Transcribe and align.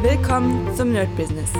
Willkommen 0.00 0.72
zum 0.76 0.92
Nerd 0.92 1.14
Business. 1.16 1.50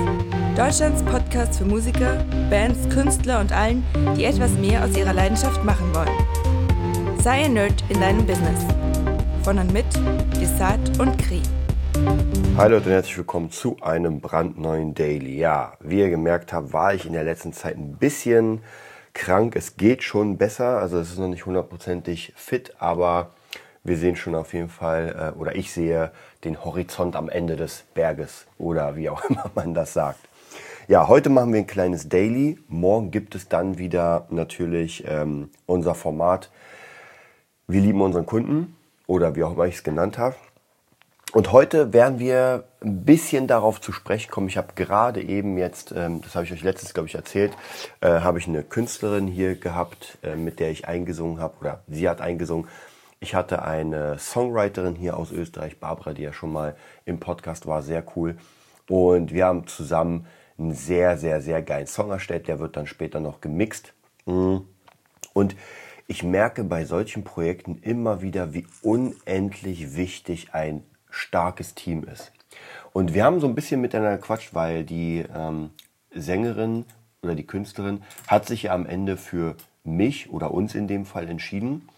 Deutschlands 0.56 1.02
Podcast 1.02 1.58
für 1.58 1.64
Musiker, 1.64 2.24
Bands, 2.48 2.88
Künstler 2.88 3.40
und 3.40 3.50
allen, 3.50 3.84
die 4.16 4.26
etwas 4.26 4.52
mehr 4.52 4.84
aus 4.84 4.96
ihrer 4.96 5.12
Leidenschaft 5.12 5.64
machen 5.64 5.92
wollen. 5.92 7.18
Sei 7.20 7.46
ein 7.46 7.54
Nerd 7.54 7.82
in 7.88 8.00
deinem 8.00 8.24
Business. 8.24 8.64
Von 9.42 9.58
und 9.58 9.72
mit 9.72 9.86
Desart 10.40 11.00
und 11.00 11.18
Kri. 11.18 11.42
Hi 12.56 12.70
Leute 12.70 12.86
und 12.86 12.92
herzlich 12.92 13.18
willkommen 13.18 13.50
zu 13.50 13.76
einem 13.80 14.20
brandneuen 14.20 14.94
Daily. 14.94 15.36
Ja, 15.36 15.72
wie 15.80 15.98
ihr 15.98 16.10
gemerkt 16.10 16.52
habt, 16.52 16.72
war 16.72 16.94
ich 16.94 17.06
in 17.06 17.14
der 17.14 17.24
letzten 17.24 17.52
Zeit 17.52 17.76
ein 17.76 17.96
bisschen 17.96 18.60
krank. 19.14 19.56
Es 19.56 19.76
geht 19.76 20.04
schon 20.04 20.38
besser, 20.38 20.78
also 20.78 21.00
es 21.00 21.10
ist 21.10 21.18
noch 21.18 21.26
nicht 21.26 21.44
hundertprozentig 21.44 22.34
fit, 22.36 22.72
aber 22.78 23.32
wir 23.82 23.96
sehen 23.96 24.14
schon 24.14 24.36
auf 24.36 24.54
jeden 24.54 24.68
Fall, 24.68 25.32
äh, 25.34 25.38
oder 25.38 25.56
ich 25.56 25.72
sehe 25.72 26.12
den 26.44 26.64
Horizont 26.64 27.16
am 27.16 27.28
Ende 27.28 27.56
des 27.56 27.84
Berges 27.94 28.46
oder 28.58 28.96
wie 28.96 29.10
auch 29.10 29.24
immer 29.28 29.50
man 29.54 29.74
das 29.74 29.92
sagt. 29.92 30.20
Ja, 30.86 31.06
heute 31.06 31.28
machen 31.28 31.52
wir 31.52 31.60
ein 31.60 31.66
kleines 31.66 32.08
Daily. 32.08 32.58
Morgen 32.68 33.10
gibt 33.10 33.34
es 33.34 33.48
dann 33.48 33.76
wieder 33.76 34.26
natürlich 34.30 35.04
ähm, 35.06 35.50
unser 35.66 35.94
Format 35.94 36.50
Wir 37.66 37.82
lieben 37.82 38.00
unseren 38.00 38.24
Kunden 38.24 38.74
oder 39.06 39.36
wie 39.36 39.44
auch 39.44 39.52
immer 39.52 39.66
ich 39.66 39.76
es 39.76 39.82
genannt 39.82 40.16
habe. 40.16 40.36
Und 41.32 41.52
heute 41.52 41.92
werden 41.92 42.18
wir 42.18 42.64
ein 42.80 43.04
bisschen 43.04 43.46
darauf 43.46 43.82
zu 43.82 43.92
sprechen 43.92 44.30
kommen. 44.30 44.48
Ich 44.48 44.56
habe 44.56 44.68
gerade 44.74 45.22
eben 45.22 45.58
jetzt, 45.58 45.92
ähm, 45.94 46.22
das 46.22 46.34
habe 46.34 46.46
ich 46.46 46.52
euch 46.52 46.62
letztens, 46.62 46.94
glaube 46.94 47.08
ich, 47.08 47.14
erzählt, 47.14 47.52
äh, 48.00 48.20
habe 48.20 48.38
ich 48.38 48.48
eine 48.48 48.62
Künstlerin 48.62 49.26
hier 49.26 49.56
gehabt, 49.56 50.16
äh, 50.22 50.36
mit 50.36 50.58
der 50.58 50.70
ich 50.70 50.88
eingesungen 50.88 51.38
habe, 51.38 51.54
oder 51.60 51.80
sie 51.86 52.08
hat 52.08 52.22
eingesungen. 52.22 52.66
Ich 53.20 53.34
hatte 53.34 53.62
eine 53.62 54.18
Songwriterin 54.18 54.94
hier 54.94 55.16
aus 55.16 55.32
Österreich, 55.32 55.80
Barbara, 55.80 56.12
die 56.12 56.22
ja 56.22 56.32
schon 56.32 56.52
mal 56.52 56.76
im 57.04 57.18
Podcast 57.18 57.66
war, 57.66 57.82
sehr 57.82 58.04
cool. 58.16 58.36
Und 58.88 59.32
wir 59.32 59.46
haben 59.46 59.66
zusammen 59.66 60.26
einen 60.56 60.72
sehr, 60.72 61.18
sehr, 61.18 61.40
sehr 61.40 61.62
geilen 61.62 61.86
Song 61.86 62.10
erstellt. 62.10 62.48
Der 62.48 62.58
wird 62.58 62.76
dann 62.76 62.86
später 62.86 63.20
noch 63.20 63.40
gemixt. 63.40 63.92
Mm. 64.26 64.58
Und 65.32 65.56
ich 66.06 66.22
merke 66.22 66.64
bei 66.64 66.84
solchen 66.84 67.24
Projekten 67.24 67.78
immer 67.82 68.22
wieder, 68.22 68.54
wie 68.54 68.66
unendlich 68.82 69.96
wichtig 69.96 70.54
ein 70.54 70.84
starkes 71.10 71.74
Team 71.74 72.04
ist. 72.04 72.32
Und 72.92 73.14
wir 73.14 73.24
haben 73.24 73.40
so 73.40 73.46
ein 73.46 73.54
bisschen 73.54 73.80
miteinander 73.80 74.16
gequatscht, 74.16 74.54
weil 74.54 74.84
die 74.84 75.24
ähm, 75.34 75.70
Sängerin 76.14 76.86
oder 77.22 77.34
die 77.34 77.46
Künstlerin 77.46 78.02
hat 78.26 78.46
sich 78.46 78.64
ja 78.64 78.74
am 78.74 78.86
Ende 78.86 79.16
für 79.16 79.56
mich 79.84 80.30
oder 80.30 80.52
uns 80.52 80.74
in 80.74 80.88
dem 80.88 81.04
Fall 81.04 81.28
entschieden. 81.28 81.88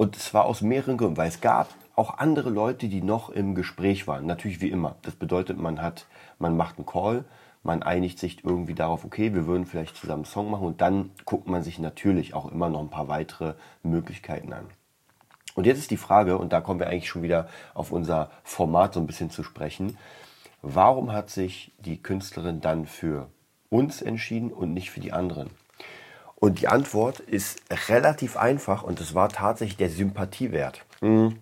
Und 0.00 0.16
zwar 0.16 0.46
aus 0.46 0.62
mehreren 0.62 0.96
Gründen, 0.96 1.18
weil 1.18 1.28
es 1.28 1.42
gab 1.42 1.68
auch 1.94 2.16
andere 2.16 2.48
Leute, 2.48 2.88
die 2.88 3.02
noch 3.02 3.28
im 3.28 3.54
Gespräch 3.54 4.06
waren. 4.06 4.24
Natürlich 4.24 4.62
wie 4.62 4.70
immer. 4.70 4.96
Das 5.02 5.14
bedeutet, 5.14 5.58
man 5.58 5.82
hat, 5.82 6.06
man 6.38 6.56
macht 6.56 6.78
einen 6.78 6.86
Call, 6.86 7.26
man 7.62 7.82
einigt 7.82 8.18
sich 8.18 8.42
irgendwie 8.42 8.72
darauf, 8.72 9.04
okay, 9.04 9.34
wir 9.34 9.46
würden 9.46 9.66
vielleicht 9.66 9.98
zusammen 9.98 10.20
einen 10.20 10.32
Song 10.32 10.50
machen 10.50 10.66
und 10.66 10.80
dann 10.80 11.10
guckt 11.26 11.48
man 11.48 11.62
sich 11.62 11.78
natürlich 11.78 12.32
auch 12.32 12.50
immer 12.50 12.70
noch 12.70 12.80
ein 12.80 12.88
paar 12.88 13.08
weitere 13.08 13.56
Möglichkeiten 13.82 14.54
an. 14.54 14.64
Und 15.54 15.66
jetzt 15.66 15.80
ist 15.80 15.90
die 15.90 15.98
Frage, 15.98 16.38
und 16.38 16.54
da 16.54 16.62
kommen 16.62 16.80
wir 16.80 16.86
eigentlich 16.86 17.10
schon 17.10 17.22
wieder 17.22 17.50
auf 17.74 17.92
unser 17.92 18.30
Format 18.42 18.94
so 18.94 19.00
ein 19.00 19.06
bisschen 19.06 19.28
zu 19.28 19.42
sprechen, 19.42 19.98
warum 20.62 21.12
hat 21.12 21.28
sich 21.28 21.72
die 21.78 22.02
Künstlerin 22.02 22.62
dann 22.62 22.86
für 22.86 23.28
uns 23.68 24.00
entschieden 24.00 24.50
und 24.50 24.72
nicht 24.72 24.90
für 24.90 25.00
die 25.00 25.12
anderen? 25.12 25.50
Und 26.40 26.60
die 26.60 26.68
Antwort 26.68 27.20
ist 27.20 27.60
relativ 27.88 28.36
einfach 28.36 28.82
und 28.82 28.98
es 29.00 29.14
war 29.14 29.28
tatsächlich 29.28 29.76
der 29.76 29.90
Sympathiewert. 29.90 30.84
Mhm. 31.02 31.36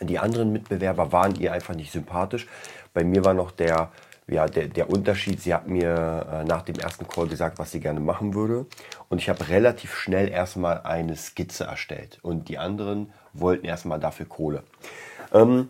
Die 0.00 0.18
anderen 0.18 0.52
Mitbewerber 0.52 1.12
waren 1.12 1.34
ihr 1.34 1.52
einfach 1.52 1.74
nicht 1.74 1.92
sympathisch. 1.92 2.46
Bei 2.94 3.04
mir 3.04 3.24
war 3.24 3.34
noch 3.34 3.50
der, 3.50 3.90
ja, 4.28 4.46
der, 4.46 4.68
der 4.68 4.88
Unterschied, 4.88 5.42
sie 5.42 5.52
hat 5.52 5.68
mir 5.68 6.26
äh, 6.32 6.44
nach 6.44 6.62
dem 6.62 6.76
ersten 6.76 7.06
Call 7.06 7.26
gesagt, 7.26 7.58
was 7.58 7.72
sie 7.72 7.80
gerne 7.80 8.00
machen 8.00 8.34
würde. 8.34 8.66
Und 9.08 9.18
ich 9.18 9.28
habe 9.28 9.48
relativ 9.48 9.94
schnell 9.94 10.28
erstmal 10.28 10.82
eine 10.82 11.16
Skizze 11.16 11.64
erstellt. 11.64 12.18
Und 12.22 12.48
die 12.48 12.56
anderen 12.56 13.12
wollten 13.32 13.66
erstmal 13.66 13.98
dafür 13.98 14.26
Kohle. 14.26 14.62
Ähm, 15.34 15.68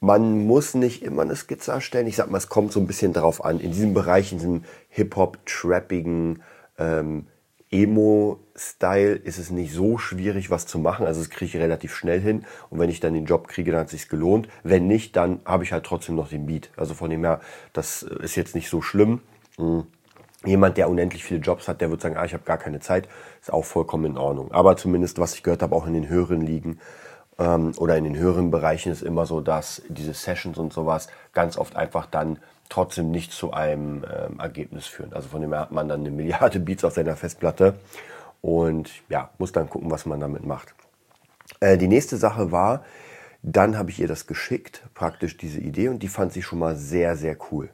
man 0.00 0.46
muss 0.46 0.74
nicht 0.74 1.02
immer 1.02 1.22
eine 1.22 1.34
Skizze 1.34 1.72
erstellen. 1.72 2.06
Ich 2.06 2.16
sag 2.16 2.30
mal, 2.30 2.38
es 2.38 2.48
kommt 2.48 2.72
so 2.72 2.78
ein 2.78 2.86
bisschen 2.86 3.14
darauf 3.14 3.42
an. 3.42 3.58
In 3.58 3.72
diesem 3.72 3.94
Bereich, 3.94 4.32
in 4.32 4.38
diesem 4.38 4.64
Hip-Hop-Trappigen, 4.90 6.42
ähm, 6.78 7.26
Emo-Style 7.82 9.14
ist 9.14 9.38
es 9.38 9.50
nicht 9.50 9.72
so 9.72 9.98
schwierig, 9.98 10.50
was 10.50 10.66
zu 10.66 10.78
machen. 10.78 11.06
Also 11.06 11.20
das 11.20 11.30
kriege 11.30 11.56
ich 11.56 11.62
relativ 11.62 11.94
schnell 11.94 12.20
hin. 12.20 12.44
Und 12.70 12.78
wenn 12.78 12.90
ich 12.90 13.00
dann 13.00 13.14
den 13.14 13.26
Job 13.26 13.48
kriege, 13.48 13.70
dann 13.70 13.80
hat 13.80 13.86
es 13.86 13.92
sich 13.92 14.08
gelohnt. 14.08 14.48
Wenn 14.62 14.86
nicht, 14.86 15.16
dann 15.16 15.40
habe 15.44 15.64
ich 15.64 15.72
halt 15.72 15.84
trotzdem 15.84 16.14
noch 16.14 16.28
den 16.28 16.46
Beat. 16.46 16.70
Also 16.76 16.94
von 16.94 17.10
dem 17.10 17.24
her, 17.24 17.40
das 17.72 18.02
ist 18.02 18.36
jetzt 18.36 18.54
nicht 18.54 18.68
so 18.68 18.82
schlimm. 18.82 19.20
Mhm. 19.58 19.84
Jemand, 20.44 20.76
der 20.76 20.88
unendlich 20.88 21.24
viele 21.24 21.40
Jobs 21.40 21.66
hat, 21.66 21.80
der 21.80 21.90
wird 21.90 22.00
sagen, 22.00 22.16
ah, 22.16 22.24
ich 22.24 22.34
habe 22.34 22.44
gar 22.44 22.58
keine 22.58 22.80
Zeit. 22.80 23.08
Ist 23.40 23.52
auch 23.52 23.64
vollkommen 23.64 24.04
in 24.04 24.18
Ordnung. 24.18 24.52
Aber 24.52 24.76
zumindest, 24.76 25.18
was 25.18 25.34
ich 25.34 25.42
gehört 25.42 25.62
habe, 25.62 25.74
auch 25.74 25.86
in 25.86 25.94
den 25.94 26.08
höheren 26.08 26.40
Ligen 26.40 26.78
ähm, 27.38 27.72
oder 27.78 27.96
in 27.96 28.04
den 28.04 28.16
höheren 28.16 28.50
Bereichen 28.50 28.92
ist 28.92 29.02
immer 29.02 29.26
so, 29.26 29.40
dass 29.40 29.82
diese 29.88 30.14
Sessions 30.14 30.58
und 30.58 30.72
sowas 30.72 31.08
ganz 31.32 31.56
oft 31.56 31.76
einfach 31.76 32.06
dann 32.06 32.38
trotzdem 32.68 33.10
nicht 33.10 33.32
zu 33.32 33.52
einem 33.52 34.04
ähm, 34.04 34.40
Ergebnis 34.40 34.86
führen. 34.86 35.12
Also 35.12 35.28
von 35.28 35.40
dem 35.40 35.52
her 35.52 35.60
hat 35.60 35.72
man 35.72 35.88
dann 35.88 36.00
eine 36.00 36.10
Milliarde 36.10 36.60
Beats 36.60 36.84
auf 36.84 36.94
seiner 36.94 37.16
Festplatte 37.16 37.74
und 38.42 38.90
ja, 39.08 39.30
muss 39.38 39.52
dann 39.52 39.68
gucken, 39.68 39.90
was 39.90 40.06
man 40.06 40.20
damit 40.20 40.44
macht. 40.44 40.74
Äh, 41.60 41.78
die 41.78 41.88
nächste 41.88 42.16
Sache 42.16 42.52
war, 42.52 42.84
dann 43.42 43.78
habe 43.78 43.90
ich 43.90 44.00
ihr 44.00 44.08
das 44.08 44.26
geschickt, 44.26 44.82
praktisch 44.94 45.36
diese 45.36 45.60
Idee 45.60 45.88
und 45.88 46.02
die 46.02 46.08
fand 46.08 46.32
sie 46.32 46.42
schon 46.42 46.58
mal 46.58 46.76
sehr, 46.76 47.16
sehr 47.16 47.36
cool. 47.50 47.70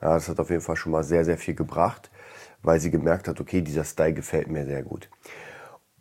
Ja, 0.00 0.14
das 0.14 0.28
hat 0.28 0.38
auf 0.38 0.50
jeden 0.50 0.62
Fall 0.62 0.76
schon 0.76 0.92
mal 0.92 1.02
sehr, 1.02 1.24
sehr 1.24 1.38
viel 1.38 1.54
gebracht, 1.54 2.10
weil 2.62 2.80
sie 2.80 2.90
gemerkt 2.90 3.28
hat, 3.28 3.40
okay, 3.40 3.60
dieser 3.62 3.84
Style 3.84 4.12
gefällt 4.12 4.48
mir 4.48 4.64
sehr 4.64 4.82
gut. 4.82 5.08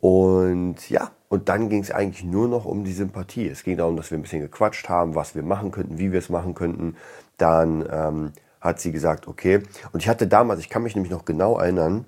Und 0.06 0.88
ja, 0.92 1.10
und 1.30 1.50
dann 1.50 1.68
ging 1.68 1.82
es 1.82 1.90
eigentlich 1.90 2.24
nur 2.24 2.48
noch 2.48 2.66
um 2.66 2.84
die 2.84 2.94
Sympathie. 2.94 3.48
Es 3.48 3.64
ging 3.64 3.76
darum, 3.76 3.98
dass 3.98 4.12
wir 4.12 4.20
ein 4.20 4.22
bisschen 4.22 4.42
gequatscht 4.42 4.88
haben, 4.88 5.16
was 5.16 5.34
wir 5.34 5.42
machen 5.42 5.72
könnten, 5.72 5.98
wie 5.98 6.12
wir 6.12 6.20
es 6.20 6.30
machen 6.30 6.54
könnten. 6.54 6.96
Dann 7.38 7.84
ähm, 7.92 8.32
hat 8.62 8.80
sie 8.80 8.92
gesagt, 8.92 9.28
okay. 9.28 9.64
Und 9.94 10.04
ich 10.04 10.08
hatte 10.08 10.28
damals, 10.28 10.60
ich 10.60 10.70
kann 10.70 10.84
mich 10.84 10.94
nämlich 10.94 11.12
noch 11.12 11.26
genau 11.26 11.58
erinnern, 11.58 12.06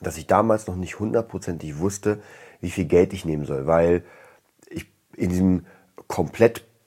dass 0.00 0.16
ich 0.16 0.26
damals 0.26 0.66
noch 0.68 0.76
nicht 0.76 1.00
hundertprozentig 1.00 1.78
wusste, 1.78 2.22
wie 2.62 2.70
viel 2.70 2.86
Geld 2.86 3.12
ich 3.12 3.26
nehmen 3.26 3.44
soll, 3.44 3.66
weil 3.66 4.04
ich 4.70 4.90
in 5.14 5.28
diesem 5.28 5.66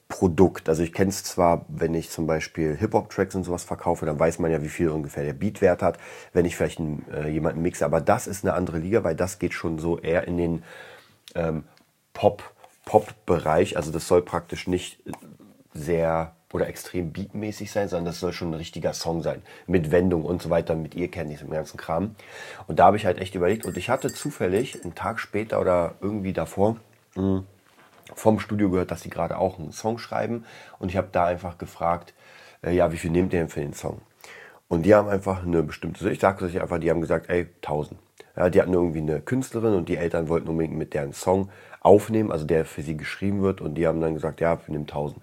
Komplettprodukt, 0.08 0.68
also 0.68 0.82
ich 0.82 0.92
kenne 0.92 1.10
es 1.10 1.24
zwar, 1.24 1.64
wenn 1.68 1.94
ich 1.94 2.10
zum 2.10 2.26
Beispiel 2.26 2.76
Hip-Hop-Tracks 2.76 3.34
und 3.34 3.44
sowas 3.44 3.64
verkaufe, 3.64 4.06
dann 4.06 4.18
weiß 4.18 4.38
man 4.38 4.50
ja, 4.50 4.62
wie 4.62 4.68
viel 4.68 4.88
ungefähr 4.88 5.24
der 5.24 5.32
Beatwert 5.32 5.82
hat, 5.82 5.98
wenn 6.32 6.44
ich 6.44 6.56
vielleicht 6.56 6.78
einen, 6.78 7.04
äh, 7.12 7.28
jemanden 7.28 7.62
mixe, 7.62 7.84
aber 7.84 8.00
das 8.00 8.26
ist 8.26 8.44
eine 8.44 8.54
andere 8.54 8.78
Liga, 8.78 9.04
weil 9.04 9.16
das 9.16 9.38
geht 9.38 9.52
schon 9.52 9.78
so 9.78 9.98
eher 9.98 10.26
in 10.26 10.38
den 10.38 10.62
ähm, 11.34 11.64
Pop, 12.12 12.42
Pop-Bereich, 12.84 13.76
also 13.76 13.90
das 13.90 14.06
soll 14.08 14.22
praktisch 14.22 14.66
nicht 14.66 15.02
sehr 15.74 16.32
oder 16.52 16.68
extrem 16.68 17.12
beatmäßig 17.12 17.70
sein, 17.70 17.88
sondern 17.88 18.06
das 18.06 18.20
soll 18.20 18.32
schon 18.32 18.50
ein 18.50 18.54
richtiger 18.54 18.94
Song 18.94 19.20
sein. 19.22 19.42
Mit 19.66 19.90
Wendung 19.90 20.24
und 20.24 20.40
so 20.40 20.48
weiter, 20.48 20.74
mit 20.76 20.94
ihr 20.94 21.10
kenne 21.10 21.34
ich 21.34 21.42
im 21.42 21.50
ganzen 21.50 21.76
Kram. 21.76 22.14
Und 22.66 22.78
da 22.78 22.86
habe 22.86 22.96
ich 22.96 23.04
halt 23.04 23.18
echt 23.18 23.34
überlegt. 23.34 23.66
Und 23.66 23.76
ich 23.76 23.90
hatte 23.90 24.10
zufällig 24.14 24.82
einen 24.82 24.94
Tag 24.94 25.18
später 25.18 25.60
oder 25.60 25.96
irgendwie 26.00 26.32
davor 26.32 26.76
mh, 27.16 27.22
hm, 27.22 27.46
vom 28.14 28.38
Studio 28.38 28.70
gehört, 28.70 28.90
dass 28.90 29.02
sie 29.02 29.10
gerade 29.10 29.38
auch 29.38 29.58
einen 29.58 29.72
Song 29.72 29.98
schreiben. 29.98 30.44
Und 30.78 30.90
ich 30.90 30.96
habe 30.96 31.08
da 31.12 31.26
einfach 31.26 31.58
gefragt, 31.58 32.14
äh, 32.62 32.72
ja, 32.72 32.92
wie 32.92 32.96
viel 32.96 33.10
nehmt 33.10 33.32
ihr 33.32 33.40
denn 33.40 33.48
für 33.48 33.60
den 33.60 33.72
Song? 33.72 34.00
Und 34.68 34.82
die 34.82 34.94
haben 34.94 35.08
einfach 35.08 35.44
eine 35.44 35.62
bestimmte, 35.62 36.10
ich 36.10 36.20
sage 36.20 36.44
das 36.44 36.60
einfach, 36.60 36.78
die 36.78 36.90
haben 36.90 37.00
gesagt, 37.00 37.28
ey, 37.28 37.48
1000. 37.62 37.98
Ja, 38.36 38.50
die 38.50 38.60
hatten 38.60 38.74
irgendwie 38.74 39.00
eine 39.00 39.20
Künstlerin 39.20 39.74
und 39.74 39.88
die 39.88 39.96
Eltern 39.96 40.28
wollten 40.28 40.48
unbedingt 40.48 40.76
mit 40.76 40.92
deren 40.92 41.12
Song 41.12 41.50
aufnehmen, 41.80 42.30
also 42.30 42.44
der 42.44 42.64
für 42.64 42.82
sie 42.82 42.96
geschrieben 42.96 43.42
wird. 43.42 43.60
Und 43.60 43.76
die 43.76 43.86
haben 43.86 44.00
dann 44.00 44.14
gesagt, 44.14 44.40
ja, 44.40 44.58
wir 44.66 44.72
nehmen 44.72 44.84
1000. 44.84 45.22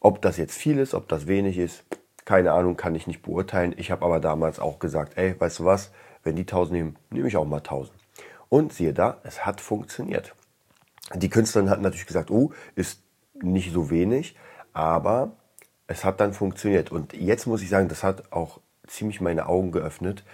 Ob 0.00 0.22
das 0.22 0.36
jetzt 0.36 0.56
viel 0.56 0.78
ist, 0.78 0.94
ob 0.94 1.08
das 1.08 1.26
wenig 1.26 1.58
ist, 1.58 1.84
keine 2.24 2.52
Ahnung, 2.52 2.76
kann 2.76 2.94
ich 2.94 3.06
nicht 3.06 3.22
beurteilen. 3.22 3.74
Ich 3.76 3.90
habe 3.90 4.04
aber 4.04 4.20
damals 4.20 4.60
auch 4.60 4.78
gesagt, 4.78 5.16
ey, 5.16 5.34
weißt 5.38 5.60
du 5.60 5.64
was, 5.64 5.90
wenn 6.22 6.36
die 6.36 6.42
1000 6.42 6.72
nehmen, 6.72 6.96
nehme 7.10 7.28
ich 7.28 7.36
auch 7.36 7.46
mal 7.46 7.58
1000. 7.58 7.92
Und 8.48 8.72
siehe 8.72 8.92
da, 8.92 9.18
es 9.24 9.44
hat 9.44 9.60
funktioniert. 9.60 10.34
Die 11.14 11.28
Künstlerin 11.28 11.70
hat 11.70 11.80
natürlich 11.80 12.06
gesagt, 12.06 12.30
oh, 12.30 12.52
ist 12.74 13.02
nicht 13.42 13.72
so 13.72 13.90
wenig, 13.90 14.36
aber 14.72 15.32
es 15.86 16.04
hat 16.04 16.20
dann 16.20 16.32
funktioniert. 16.32 16.92
Und 16.92 17.12
jetzt 17.14 17.46
muss 17.46 17.62
ich 17.62 17.68
sagen, 17.68 17.88
das 17.88 18.04
hat 18.04 18.32
auch 18.32 18.60
ziemlich 18.86 19.20
meine 19.20 19.46
Augen 19.46 19.72
geöffnet. 19.72 20.24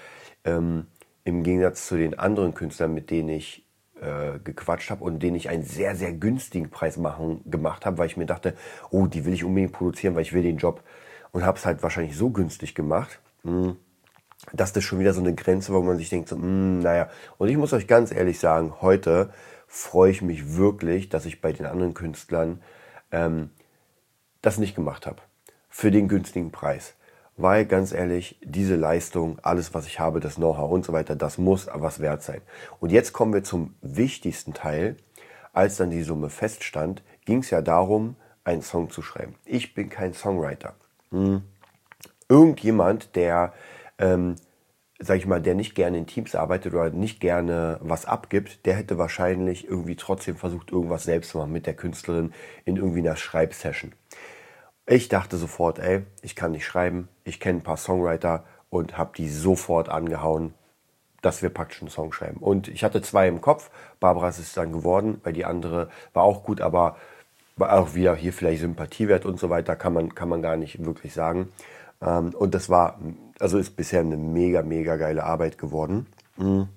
Ähm, 0.44 0.86
Im 1.24 1.42
Gegensatz 1.42 1.86
zu 1.86 1.96
den 1.96 2.18
anderen 2.18 2.54
Künstlern, 2.54 2.92
mit 2.92 3.10
denen 3.10 3.30
ich 3.30 3.66
äh, 4.00 4.38
gequatscht 4.38 4.90
habe 4.90 5.04
und 5.04 5.22
den 5.22 5.34
ich 5.34 5.48
einen 5.48 5.62
sehr, 5.62 5.96
sehr 5.96 6.12
günstigen 6.12 6.70
Preis 6.70 6.96
machen, 6.98 7.40
gemacht 7.46 7.86
habe, 7.86 7.98
weil 7.98 8.06
ich 8.06 8.16
mir 8.16 8.26
dachte, 8.26 8.54
oh, 8.90 9.06
die 9.06 9.24
will 9.24 9.32
ich 9.32 9.44
unbedingt 9.44 9.72
produzieren, 9.72 10.14
weil 10.14 10.22
ich 10.22 10.32
will 10.32 10.42
den 10.42 10.58
Job. 10.58 10.82
Und 11.32 11.44
habe 11.44 11.58
es 11.58 11.66
halt 11.66 11.82
wahrscheinlich 11.82 12.16
so 12.16 12.30
günstig 12.30 12.74
gemacht, 12.74 13.20
hm, 13.42 13.76
dass 14.52 14.72
das 14.72 14.84
schon 14.84 14.98
wieder 14.98 15.14
so 15.14 15.20
eine 15.20 15.34
Grenze 15.34 15.72
war, 15.72 15.80
wo 15.80 15.84
man 15.84 15.96
sich 15.96 16.10
denkt, 16.10 16.28
so, 16.28 16.36
mh, 16.36 16.42
hm, 16.42 16.78
naja. 16.80 17.08
Und 17.38 17.48
ich 17.48 17.56
muss 17.56 17.72
euch 17.72 17.86
ganz 17.86 18.12
ehrlich 18.12 18.38
sagen, 18.38 18.74
heute 18.82 19.30
freue 19.66 20.10
ich 20.10 20.22
mich 20.22 20.56
wirklich, 20.56 21.08
dass 21.08 21.26
ich 21.26 21.40
bei 21.40 21.52
den 21.52 21.66
anderen 21.66 21.94
Künstlern 21.94 22.62
ähm, 23.12 23.50
das 24.42 24.58
nicht 24.58 24.74
gemacht 24.74 25.06
habe. 25.06 25.22
für 25.68 25.90
den 25.90 26.08
günstigen 26.08 26.52
Preis. 26.52 26.94
Weil 27.36 27.66
ganz 27.66 27.92
ehrlich, 27.92 28.38
diese 28.42 28.76
Leistung, 28.76 29.38
alles 29.42 29.74
was 29.74 29.86
ich 29.86 30.00
habe, 30.00 30.20
das 30.20 30.36
Know-how 30.36 30.70
und 30.70 30.86
so 30.86 30.94
weiter, 30.94 31.14
das 31.14 31.36
muss 31.36 31.68
was 31.70 32.00
wert 32.00 32.22
sein. 32.22 32.40
Und 32.80 32.92
jetzt 32.92 33.12
kommen 33.12 33.34
wir 33.34 33.44
zum 33.44 33.74
wichtigsten 33.82 34.54
Teil. 34.54 34.96
Als 35.52 35.76
dann 35.76 35.90
die 35.90 36.02
Summe 36.02 36.30
feststand, 36.30 37.02
ging 37.26 37.40
es 37.40 37.50
ja 37.50 37.60
darum, 37.60 38.16
einen 38.44 38.62
Song 38.62 38.88
zu 38.88 39.02
schreiben. 39.02 39.34
Ich 39.44 39.74
bin 39.74 39.90
kein 39.90 40.14
Songwriter. 40.14 40.76
Hm. 41.10 41.42
Irgendjemand, 42.28 43.14
der 43.16 43.52
ähm, 43.98 44.36
sag 44.98 45.18
ich 45.18 45.26
mal, 45.26 45.42
der 45.42 45.54
nicht 45.54 45.74
gerne 45.74 45.98
in 45.98 46.06
Teams 46.06 46.34
arbeitet 46.34 46.72
oder 46.74 46.90
nicht 46.90 47.20
gerne 47.20 47.78
was 47.82 48.06
abgibt, 48.06 48.64
der 48.64 48.74
hätte 48.74 48.98
wahrscheinlich 48.98 49.68
irgendwie 49.68 49.96
trotzdem 49.96 50.36
versucht, 50.36 50.72
irgendwas 50.72 51.04
selbst 51.04 51.30
zu 51.30 51.38
machen 51.38 51.52
mit 51.52 51.66
der 51.66 51.74
Künstlerin 51.74 52.32
in 52.64 52.76
irgendwie 52.76 53.00
einer 53.00 53.16
Schreibsession. 53.16 53.92
Ich 54.86 55.08
dachte 55.08 55.36
sofort, 55.36 55.78
ey, 55.78 56.04
ich 56.22 56.36
kann 56.36 56.52
nicht 56.52 56.64
schreiben, 56.64 57.08
ich 57.24 57.40
kenne 57.40 57.58
ein 57.58 57.64
paar 57.64 57.76
Songwriter 57.76 58.44
und 58.70 58.96
habe 58.96 59.12
die 59.16 59.28
sofort 59.28 59.88
angehauen, 59.88 60.54
dass 61.22 61.42
wir 61.42 61.50
praktisch 61.50 61.82
einen 61.82 61.90
Song 61.90 62.12
schreiben. 62.12 62.38
Und 62.38 62.68
ich 62.68 62.84
hatte 62.84 63.02
zwei 63.02 63.26
im 63.26 63.40
Kopf. 63.40 63.70
Barbara 64.00 64.28
ist 64.28 64.38
es 64.38 64.52
dann 64.52 64.72
geworden, 64.72 65.20
weil 65.24 65.32
die 65.32 65.44
andere 65.44 65.90
war 66.12 66.22
auch 66.22 66.44
gut, 66.44 66.60
aber 66.60 66.96
war 67.56 67.78
auch 67.78 67.94
wieder 67.94 68.14
hier 68.14 68.32
vielleicht 68.32 68.60
Sympathiewert 68.60 69.24
und 69.24 69.40
so 69.40 69.50
weiter, 69.50 69.76
kann 69.76 69.92
man, 69.92 70.14
kann 70.14 70.28
man 70.28 70.42
gar 70.42 70.56
nicht 70.56 70.84
wirklich 70.84 71.14
sagen. 71.14 71.52
Ähm, 72.00 72.34
und 72.34 72.54
das 72.54 72.68
war, 72.68 72.98
also 73.38 73.58
ist 73.58 73.76
bisher 73.76 74.00
eine 74.00 74.16
mega, 74.16 74.62
mega 74.62 74.96
geile 74.96 75.24
Arbeit 75.24 75.58
geworden. 75.58 76.06
Mhm. 76.36 76.68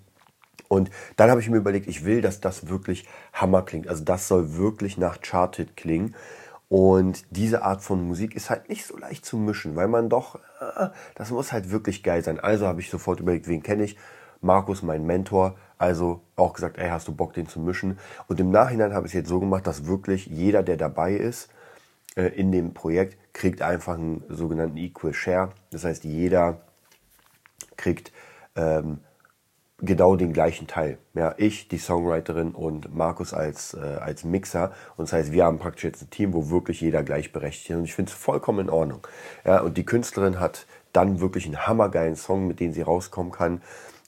Und 0.67 0.91
dann 1.15 1.31
habe 1.31 1.41
ich 1.41 1.49
mir 1.49 1.57
überlegt, 1.57 1.87
ich 1.87 2.05
will, 2.05 2.21
dass 2.21 2.41
das 2.41 2.69
wirklich 2.69 3.07
Hammer 3.33 3.63
klingt. 3.63 3.87
Also 3.87 4.03
das 4.03 4.27
soll 4.27 4.55
wirklich 4.55 4.97
nach 4.97 5.19
Charted 5.21 5.75
klingen. 5.75 6.15
Und 6.69 7.25
diese 7.35 7.63
Art 7.63 7.81
von 7.81 8.07
Musik 8.07 8.35
ist 8.35 8.51
halt 8.51 8.69
nicht 8.69 8.85
so 8.85 8.95
leicht 8.95 9.25
zu 9.25 9.37
mischen, 9.37 9.75
weil 9.75 9.87
man 9.87 10.07
doch, 10.07 10.35
äh, 10.35 10.89
das 11.15 11.31
muss 11.31 11.51
halt 11.51 11.71
wirklich 11.71 12.03
geil 12.03 12.23
sein. 12.23 12.39
Also 12.39 12.67
habe 12.67 12.79
ich 12.79 12.91
sofort 12.91 13.19
überlegt, 13.19 13.47
wen 13.47 13.63
kenne 13.63 13.83
ich? 13.83 13.97
Markus, 14.41 14.83
mein 14.83 15.05
Mentor. 15.05 15.55
Also 15.79 16.21
auch 16.35 16.53
gesagt, 16.53 16.77
ey, 16.77 16.89
hast 16.89 17.07
du 17.07 17.15
Bock, 17.15 17.33
den 17.33 17.47
zu 17.47 17.59
mischen? 17.59 17.97
Und 18.27 18.39
im 18.39 18.51
Nachhinein 18.51 18.93
habe 18.93 19.07
ich 19.07 19.13
es 19.13 19.15
jetzt 19.15 19.29
so 19.29 19.39
gemacht, 19.39 19.65
dass 19.65 19.87
wirklich 19.87 20.27
jeder, 20.27 20.61
der 20.61 20.77
dabei 20.77 21.13
ist, 21.13 21.49
in 22.15 22.51
dem 22.51 22.73
Projekt, 22.73 23.17
kriegt 23.33 23.61
einfach 23.61 23.95
einen 23.95 24.23
sogenannten 24.29 24.77
Equal 24.77 25.13
Share. 25.13 25.49
Das 25.71 25.83
heißt, 25.83 26.03
jeder 26.03 26.61
kriegt 27.77 28.11
ähm, 28.55 28.99
genau 29.81 30.15
den 30.15 30.33
gleichen 30.33 30.67
Teil. 30.67 30.97
Ja, 31.13 31.33
ich, 31.37 31.67
die 31.67 31.77
Songwriterin 31.77 32.51
und 32.51 32.93
Markus 32.93 33.33
als, 33.33 33.73
äh, 33.73 33.79
als 33.79 34.23
Mixer. 34.23 34.73
Und 34.97 35.07
das 35.07 35.13
heißt, 35.13 35.31
wir 35.31 35.45
haben 35.45 35.59
praktisch 35.59 35.85
jetzt 35.85 36.01
ein 36.01 36.09
Team, 36.09 36.33
wo 36.33 36.49
wirklich 36.49 36.81
jeder 36.81 37.03
gleichberechtigt 37.03 37.69
ist. 37.69 37.75
Und 37.75 37.85
ich 37.85 37.95
finde 37.95 38.11
es 38.11 38.17
vollkommen 38.17 38.59
in 38.59 38.69
Ordnung. 38.69 39.07
Ja, 39.45 39.61
und 39.61 39.77
die 39.77 39.85
Künstlerin 39.85 40.39
hat 40.39 40.65
dann 40.91 41.19
wirklich 41.19 41.45
einen 41.45 41.67
hammergeilen 41.67 42.15
Song, 42.15 42.47
mit 42.47 42.59
dem 42.59 42.73
sie 42.73 42.81
rauskommen 42.81 43.31
kann. 43.31 43.61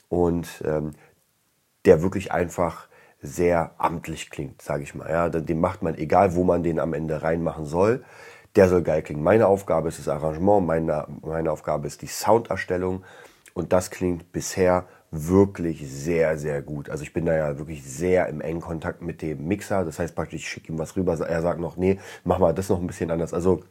Und 0.09 0.61
ähm, 0.65 0.91
der 1.85 2.01
wirklich 2.01 2.31
einfach 2.31 2.87
sehr 3.21 3.71
amtlich 3.77 4.29
klingt, 4.29 4.61
sage 4.61 4.83
ich 4.83 4.95
mal. 4.95 5.09
Ja, 5.09 5.29
den 5.29 5.59
macht 5.59 5.81
man, 5.81 5.95
egal 5.95 6.35
wo 6.35 6.43
man 6.43 6.63
den 6.63 6.79
am 6.79 6.93
Ende 6.93 7.21
reinmachen 7.21 7.65
soll, 7.65 8.03
der 8.55 8.67
soll 8.67 8.81
geil 8.81 9.01
klingen. 9.01 9.23
Meine 9.23 9.47
Aufgabe 9.47 9.87
ist 9.87 9.99
das 9.99 10.07
Arrangement, 10.07 10.65
meine, 10.65 11.07
meine 11.21 11.51
Aufgabe 11.51 11.87
ist 11.87 12.01
die 12.01 12.07
Sounderstellung 12.07 13.03
und 13.53 13.73
das 13.73 13.91
klingt 13.91 14.31
bisher 14.31 14.85
wirklich 15.11 15.89
sehr, 15.91 16.37
sehr 16.37 16.61
gut. 16.61 16.89
Also 16.89 17.03
ich 17.03 17.13
bin 17.13 17.25
da 17.25 17.35
ja 17.35 17.57
wirklich 17.57 17.83
sehr 17.83 18.27
im 18.27 18.39
engen 18.41 18.61
Kontakt 18.61 19.01
mit 19.01 19.21
dem 19.21 19.45
Mixer. 19.45 19.83
Das 19.83 19.99
heißt 19.99 20.15
praktisch, 20.15 20.41
ich 20.41 20.49
schicke 20.49 20.71
ihm 20.71 20.79
was 20.79 20.95
rüber, 20.95 21.19
er 21.19 21.41
sagt 21.41 21.59
noch, 21.59 21.75
nee, 21.75 21.99
mach 22.23 22.39
mal 22.39 22.53
das 22.53 22.69
noch 22.69 22.79
ein 22.79 22.87
bisschen 22.87 23.11
anders. 23.11 23.33
Also 23.33 23.61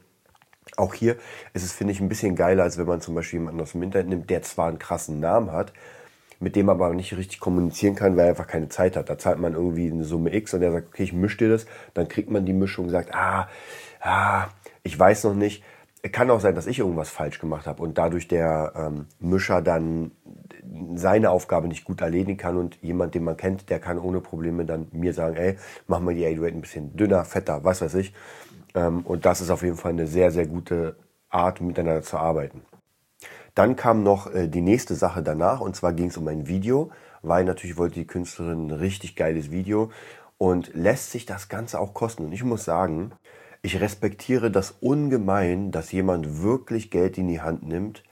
auch 0.77 0.93
hier 0.93 1.17
ist 1.53 1.63
es, 1.63 1.73
finde 1.73 1.93
ich, 1.93 1.99
ein 1.99 2.09
bisschen 2.09 2.35
geiler, 2.35 2.63
als 2.63 2.77
wenn 2.77 2.85
man 2.85 3.01
zum 3.01 3.15
Beispiel 3.15 3.39
jemanden 3.39 3.61
aus 3.61 3.71
dem 3.71 3.83
Internet 3.83 4.09
nimmt, 4.09 4.29
der 4.29 4.43
zwar 4.43 4.67
einen 4.67 4.79
krassen 4.79 5.19
Namen 5.19 5.51
hat, 5.51 5.73
mit 6.41 6.55
dem 6.55 6.69
aber 6.69 6.93
nicht 6.93 7.15
richtig 7.15 7.39
kommunizieren 7.39 7.95
kann, 7.95 8.17
weil 8.17 8.25
er 8.25 8.29
einfach 8.31 8.47
keine 8.47 8.69
Zeit 8.69 8.97
hat. 8.97 9.09
Da 9.09 9.17
zahlt 9.17 9.39
man 9.39 9.53
irgendwie 9.53 9.91
eine 9.91 10.03
Summe 10.03 10.33
X 10.33 10.53
und 10.53 10.61
er 10.61 10.71
sagt, 10.71 10.87
okay, 10.89 11.03
ich 11.03 11.13
mische 11.13 11.37
dir 11.37 11.49
das. 11.49 11.65
Dann 11.93 12.07
kriegt 12.07 12.29
man 12.29 12.45
die 12.45 12.53
Mischung 12.53 12.85
und 12.85 12.91
sagt, 12.91 13.13
ah, 13.13 13.47
ah, 14.01 14.47
ich 14.83 14.97
weiß 14.97 15.25
noch 15.25 15.35
nicht. 15.35 15.63
Kann 16.11 16.31
auch 16.31 16.39
sein, 16.39 16.55
dass 16.55 16.65
ich 16.65 16.79
irgendwas 16.79 17.11
falsch 17.11 17.39
gemacht 17.39 17.67
habe 17.67 17.83
und 17.83 17.99
dadurch 17.99 18.27
der 18.27 18.73
ähm, 18.75 19.05
Mischer 19.19 19.61
dann 19.61 20.11
seine 20.95 21.29
Aufgabe 21.29 21.67
nicht 21.67 21.85
gut 21.85 22.01
erledigen 22.01 22.37
kann 22.37 22.57
und 22.57 22.79
jemand, 22.81 23.13
den 23.13 23.23
man 23.23 23.37
kennt, 23.37 23.69
der 23.69 23.79
kann 23.79 23.99
ohne 23.99 24.19
Probleme 24.19 24.65
dann 24.65 24.87
mir 24.91 25.13
sagen, 25.13 25.35
ey, 25.35 25.57
mach 25.85 25.99
mal 25.99 26.15
die 26.15 26.25
808 26.25 26.55
ein 26.55 26.61
bisschen 26.61 26.95
dünner, 26.95 27.23
fetter, 27.23 27.63
was 27.63 27.81
weiß 27.81 27.93
ich. 27.95 28.13
Ähm, 28.73 29.01
und 29.01 29.25
das 29.25 29.41
ist 29.41 29.51
auf 29.51 29.61
jeden 29.61 29.77
Fall 29.77 29.91
eine 29.91 30.07
sehr, 30.07 30.31
sehr 30.31 30.47
gute 30.47 30.95
Art, 31.29 31.61
miteinander 31.61 32.01
zu 32.01 32.17
arbeiten. 32.17 32.61
Dann 33.55 33.75
kam 33.75 34.03
noch 34.03 34.33
äh, 34.33 34.47
die 34.47 34.61
nächste 34.61 34.95
Sache 34.95 35.23
danach 35.23 35.61
und 35.61 35.75
zwar 35.75 35.93
ging 35.93 36.07
es 36.07 36.17
um 36.17 36.27
ein 36.27 36.47
Video, 36.47 36.91
weil 37.21 37.43
natürlich 37.43 37.77
wollte 37.77 37.95
die 37.95 38.07
Künstlerin 38.07 38.67
ein 38.67 38.71
richtig 38.71 39.15
geiles 39.15 39.51
Video 39.51 39.91
und 40.37 40.73
lässt 40.73 41.11
sich 41.11 41.25
das 41.25 41.49
Ganze 41.49 41.79
auch 41.79 41.93
kosten. 41.93 42.25
Und 42.25 42.31
ich 42.31 42.43
muss 42.43 42.65
sagen, 42.65 43.11
ich 43.61 43.79
respektiere 43.79 44.49
das 44.49 44.71
ungemein, 44.79 45.71
dass 45.71 45.91
jemand 45.91 46.41
wirklich 46.41 46.89
Geld 46.89 47.17
in 47.17 47.27
die 47.27 47.41
Hand 47.41 47.67
nimmt 47.67 48.03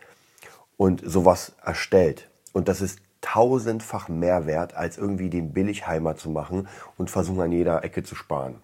und 0.77 1.01
sowas 1.03 1.53
erstellt. 1.63 2.30
Und 2.53 2.68
das 2.68 2.81
ist 2.81 3.00
tausendfach 3.21 4.09
mehr 4.09 4.45
wert, 4.45 4.75
als 4.75 4.97
irgendwie 4.97 5.30
den 5.30 5.51
Billigheimer 5.53 6.15
zu 6.15 6.30
machen 6.30 6.68
und 6.97 7.09
versuchen 7.09 7.41
an 7.41 7.51
jeder 7.51 7.83
Ecke 7.83 8.03
zu 8.03 8.15
sparen. 8.15 8.56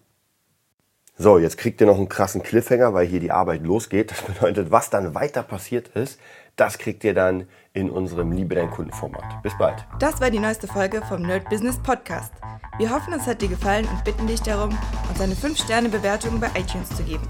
So, 1.18 1.38
jetzt 1.38 1.56
kriegt 1.56 1.80
ihr 1.80 1.86
noch 1.86 1.96
einen 1.96 2.10
krassen 2.10 2.42
Cliffhanger, 2.42 2.92
weil 2.92 3.06
hier 3.06 3.20
die 3.20 3.32
Arbeit 3.32 3.62
losgeht. 3.62 4.10
Das 4.10 4.22
bedeutet, 4.26 4.70
was 4.70 4.90
dann 4.90 5.14
weiter 5.14 5.42
passiert 5.42 5.88
ist, 5.88 6.20
das 6.56 6.78
kriegt 6.78 7.04
ihr 7.04 7.14
dann 7.14 7.46
in 7.74 7.90
unserem 7.90 8.32
Liebe 8.32 8.54
dein 8.54 8.70
Kundenformat. 8.70 9.42
Bis 9.42 9.56
bald. 9.58 9.84
Das 9.98 10.20
war 10.20 10.30
die 10.30 10.38
neueste 10.38 10.66
Folge 10.66 11.02
vom 11.02 11.22
Nerd 11.22 11.48
Business 11.50 11.78
Podcast. 11.78 12.32
Wir 12.78 12.90
hoffen, 12.90 13.12
es 13.12 13.26
hat 13.26 13.42
dir 13.42 13.48
gefallen 13.48 13.86
und 13.86 14.04
bitten 14.04 14.26
dich 14.26 14.40
darum, 14.40 14.76
uns 15.08 15.20
eine 15.20 15.34
5-Sterne-Bewertung 15.34 16.40
bei 16.40 16.48
iTunes 16.58 16.88
zu 16.88 17.02
geben. 17.02 17.28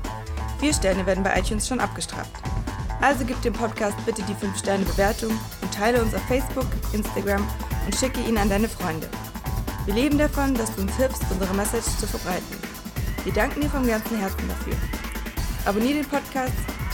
Vier 0.60 0.72
Sterne 0.72 1.04
werden 1.06 1.24
bei 1.24 1.38
iTunes 1.38 1.66
schon 1.66 1.80
abgestraft. 1.80 2.30
Also 3.00 3.24
gib 3.24 3.40
dem 3.42 3.52
Podcast 3.52 3.96
bitte 4.06 4.22
die 4.22 4.34
5-Sterne-Bewertung 4.34 5.30
und 5.60 5.74
teile 5.74 6.00
uns 6.00 6.14
auf 6.14 6.22
Facebook, 6.22 6.66
Instagram 6.92 7.46
und 7.84 7.94
schicke 7.94 8.20
ihn 8.20 8.38
an 8.38 8.48
deine 8.48 8.68
Freunde. 8.68 9.08
Wir 9.84 9.94
leben 9.94 10.18
davon, 10.18 10.54
dass 10.54 10.74
du 10.74 10.82
uns 10.82 10.96
hilfst, 10.96 11.24
unsere 11.30 11.54
Message 11.54 11.86
zu 11.98 12.06
verbreiten. 12.06 12.56
Wir 13.24 13.32
danken 13.32 13.60
dir 13.60 13.70
vom 13.70 13.86
ganzen 13.86 14.18
Herzen 14.18 14.48
dafür. 14.48 14.74
Abonnier 15.64 15.94
den 15.94 16.06
Podcast 16.06 16.75